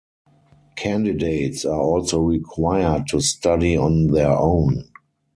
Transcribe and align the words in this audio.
Candidates 0.75 1.63
are 1.63 1.79
also 1.79 2.21
required 2.21 3.05
to 3.09 3.21
study 3.21 3.77
on 3.77 4.07
their 4.07 4.31
own. 4.31 4.89